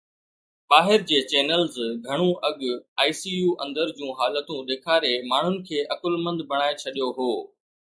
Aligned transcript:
ٻاهر 0.73 0.99
جي 1.11 1.19
چينلز 1.33 1.77
گهڻو 2.07 2.29
اڳ 2.49 2.59
ICU 3.07 3.49
اندر 3.67 3.87
جون 4.01 4.11
حالتون 4.23 4.67
ڏيکاري 4.71 5.15
ماڻهن 5.31 5.63
کي 5.71 5.87
عقلمند 5.97 6.49
بڻائي 6.53 6.81
ڇڏيو 6.85 7.17
هو 7.21 7.35